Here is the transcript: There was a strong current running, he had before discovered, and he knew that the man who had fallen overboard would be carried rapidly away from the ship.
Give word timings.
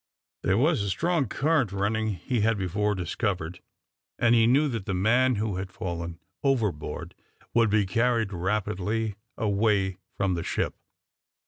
There 0.41 0.57
was 0.57 0.81
a 0.81 0.89
strong 0.89 1.27
current 1.27 1.71
running, 1.71 2.15
he 2.15 2.41
had 2.41 2.57
before 2.57 2.95
discovered, 2.95 3.61
and 4.17 4.33
he 4.33 4.47
knew 4.47 4.67
that 4.67 4.87
the 4.87 4.95
man 4.95 5.35
who 5.35 5.57
had 5.57 5.69
fallen 5.71 6.19
overboard 6.41 7.13
would 7.53 7.69
be 7.69 7.85
carried 7.85 8.33
rapidly 8.33 9.13
away 9.37 9.99
from 10.17 10.33
the 10.33 10.41
ship. 10.43 10.73